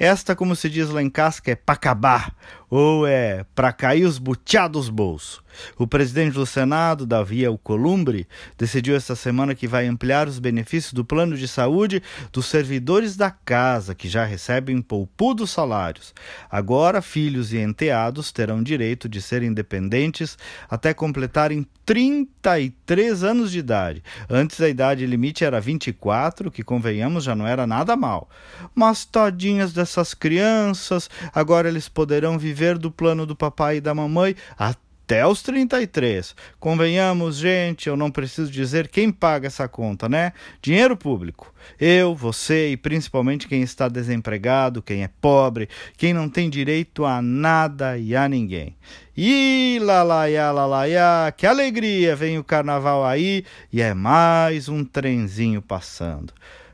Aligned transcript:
Esta, 0.00 0.34
como 0.34 0.56
se 0.56 0.70
diz 0.70 0.88
lá 0.88 1.02
em 1.02 1.10
casca, 1.10 1.50
é 1.50 1.54
para 1.54 1.74
acabar, 1.74 2.34
ou 2.70 3.06
é 3.06 3.44
para 3.54 3.70
cair 3.70 4.06
os 4.06 4.16
buteados 4.16 4.88
bolsos. 4.88 5.42
O 5.76 5.86
presidente 5.86 6.34
do 6.34 6.46
Senado, 6.46 7.06
Davi 7.06 7.44
Alcolumbre, 7.44 8.26
decidiu 8.56 8.96
esta 8.96 9.14
semana 9.16 9.54
que 9.54 9.66
vai 9.66 9.86
ampliar 9.86 10.28
os 10.28 10.38
benefícios 10.38 10.92
do 10.92 11.04
plano 11.04 11.36
de 11.36 11.48
saúde 11.48 12.02
dos 12.32 12.46
servidores 12.46 13.16
da 13.16 13.30
casa, 13.30 13.94
que 13.94 14.08
já 14.08 14.24
recebem 14.24 14.80
poupudos 14.80 15.50
salários. 15.50 16.14
Agora, 16.50 17.02
filhos 17.02 17.52
e 17.52 17.58
enteados 17.58 18.32
terão 18.32 18.62
direito 18.62 19.08
de 19.08 19.20
ser 19.20 19.42
independentes 19.42 20.36
até 20.68 20.92
completarem 20.92 21.66
33 21.84 23.24
anos 23.24 23.50
de 23.50 23.58
idade. 23.58 24.02
Antes 24.28 24.60
a 24.60 24.68
idade 24.68 25.04
limite 25.06 25.44
era 25.44 25.60
24, 25.60 26.50
que 26.50 26.62
convenhamos 26.62 27.24
já 27.24 27.34
não 27.34 27.46
era 27.46 27.66
nada 27.66 27.96
mal. 27.96 28.28
Mas 28.74 29.04
todinhas 29.04 29.72
dessas 29.72 30.14
crianças, 30.14 31.10
agora 31.34 31.68
eles 31.68 31.88
poderão 31.88 32.38
viver 32.38 32.78
do 32.78 32.90
plano 32.90 33.26
do 33.26 33.34
papai 33.34 33.78
e 33.78 33.80
da 33.80 33.94
mamãe 33.94 34.36
até 34.56 34.89
os 35.26 35.42
33. 35.42 36.34
Convenhamos, 36.58 37.36
gente, 37.36 37.88
eu 37.88 37.96
não 37.96 38.10
preciso 38.10 38.50
dizer 38.50 38.88
quem 38.88 39.10
paga 39.10 39.48
essa 39.48 39.66
conta, 39.66 40.08
né? 40.08 40.32
Dinheiro 40.62 40.96
público. 40.96 41.52
Eu, 41.78 42.14
você 42.14 42.70
e 42.70 42.76
principalmente 42.76 43.48
quem 43.48 43.62
está 43.62 43.88
desempregado, 43.88 44.82
quem 44.82 45.02
é 45.02 45.10
pobre, 45.20 45.68
quem 45.96 46.14
não 46.14 46.28
tem 46.28 46.48
direito 46.48 47.04
a 47.04 47.20
nada 47.20 47.98
e 47.98 48.14
a 48.14 48.28
ninguém. 48.28 48.76
E 49.16 49.78
lá 49.82 50.02
lá 50.02 50.26
lá 50.26 50.66
lá 50.66 50.86
lá, 50.86 51.32
que 51.32 51.46
alegria! 51.46 52.14
Vem 52.14 52.38
o 52.38 52.44
carnaval 52.44 53.04
aí 53.04 53.44
e 53.72 53.82
é 53.82 53.92
mais 53.92 54.68
um 54.68 54.84
trenzinho 54.84 55.60
passando. 55.60 56.32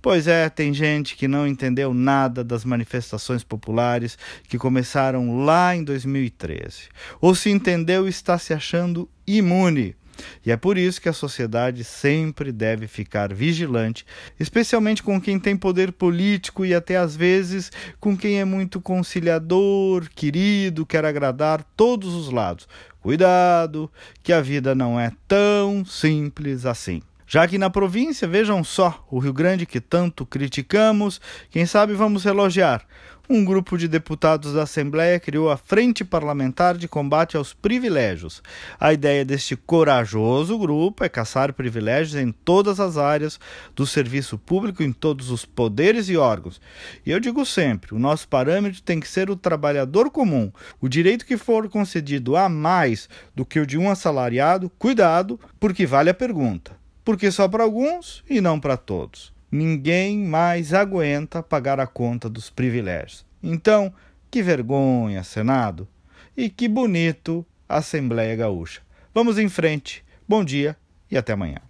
Pois 0.00 0.28
é, 0.28 0.48
tem 0.48 0.72
gente 0.72 1.16
que 1.16 1.26
não 1.26 1.46
entendeu 1.46 1.92
nada 1.92 2.44
das 2.44 2.64
manifestações 2.64 3.42
populares 3.42 4.16
que 4.48 4.56
começaram 4.56 5.44
lá 5.44 5.74
em 5.74 5.82
2013. 5.82 6.84
Ou 7.20 7.34
se 7.34 7.50
entendeu 7.50 8.06
está 8.06 8.38
se 8.38 8.54
achando 8.54 9.08
imune. 9.26 9.96
E 10.44 10.50
é 10.50 10.56
por 10.56 10.76
isso 10.78 11.00
que 11.00 11.08
a 11.08 11.12
sociedade 11.12 11.84
sempre 11.84 12.50
deve 12.52 12.86
ficar 12.86 13.32
vigilante, 13.32 14.04
especialmente 14.38 15.02
com 15.02 15.20
quem 15.20 15.38
tem 15.38 15.56
poder 15.56 15.92
político 15.92 16.64
e 16.64 16.74
até 16.74 16.96
às 16.96 17.14
vezes 17.14 17.70
com 18.00 18.16
quem 18.16 18.40
é 18.40 18.44
muito 18.44 18.80
conciliador, 18.80 20.08
querido, 20.14 20.86
quer 20.86 21.04
agradar 21.04 21.64
todos 21.76 22.14
os 22.14 22.30
lados. 22.30 22.68
Cuidado, 23.00 23.90
que 24.22 24.32
a 24.32 24.40
vida 24.40 24.74
não 24.74 24.98
é 24.98 25.12
tão 25.26 25.84
simples 25.84 26.66
assim. 26.66 27.00
Já 27.30 27.46
que 27.46 27.58
na 27.58 27.68
província, 27.68 28.26
vejam 28.26 28.64
só, 28.64 29.06
o 29.10 29.18
Rio 29.18 29.34
Grande 29.34 29.66
que 29.66 29.82
tanto 29.82 30.24
criticamos, 30.24 31.20
quem 31.50 31.66
sabe 31.66 31.92
vamos 31.92 32.24
elogiar. 32.24 32.86
Um 33.28 33.44
grupo 33.44 33.76
de 33.76 33.86
deputados 33.86 34.54
da 34.54 34.62
Assembleia 34.62 35.20
criou 35.20 35.50
a 35.50 35.58
Frente 35.58 36.06
Parlamentar 36.06 36.78
de 36.78 36.88
Combate 36.88 37.36
aos 37.36 37.52
Privilégios. 37.52 38.42
A 38.80 38.94
ideia 38.94 39.26
deste 39.26 39.54
corajoso 39.56 40.58
grupo 40.58 41.04
é 41.04 41.08
caçar 41.10 41.52
privilégios 41.52 42.14
em 42.14 42.32
todas 42.32 42.80
as 42.80 42.96
áreas 42.96 43.38
do 43.76 43.86
serviço 43.86 44.38
público, 44.38 44.82
em 44.82 44.90
todos 44.90 45.30
os 45.30 45.44
poderes 45.44 46.08
e 46.08 46.16
órgãos. 46.16 46.58
E 47.04 47.10
eu 47.10 47.20
digo 47.20 47.44
sempre: 47.44 47.94
o 47.94 47.98
nosso 47.98 48.26
parâmetro 48.26 48.80
tem 48.80 48.98
que 48.98 49.06
ser 49.06 49.28
o 49.28 49.36
trabalhador 49.36 50.10
comum. 50.10 50.50
O 50.80 50.88
direito 50.88 51.26
que 51.26 51.36
for 51.36 51.68
concedido 51.68 52.36
a 52.36 52.48
mais 52.48 53.06
do 53.34 53.44
que 53.44 53.60
o 53.60 53.66
de 53.66 53.76
um 53.76 53.90
assalariado, 53.90 54.72
cuidado, 54.78 55.38
porque 55.60 55.84
vale 55.84 56.08
a 56.08 56.14
pergunta 56.14 56.78
porque 57.08 57.30
só 57.30 57.48
para 57.48 57.64
alguns 57.64 58.22
e 58.28 58.38
não 58.38 58.60
para 58.60 58.76
todos. 58.76 59.32
Ninguém 59.50 60.18
mais 60.18 60.74
aguenta 60.74 61.42
pagar 61.42 61.80
a 61.80 61.86
conta 61.86 62.28
dos 62.28 62.50
privilégios. 62.50 63.24
Então, 63.42 63.90
que 64.30 64.42
vergonha, 64.42 65.24
Senado! 65.24 65.88
E 66.36 66.50
que 66.50 66.68
bonito 66.68 67.46
Assembleia 67.66 68.36
Gaúcha. 68.36 68.82
Vamos 69.14 69.38
em 69.38 69.48
frente. 69.48 70.04
Bom 70.28 70.44
dia 70.44 70.76
e 71.10 71.16
até 71.16 71.32
amanhã. 71.32 71.68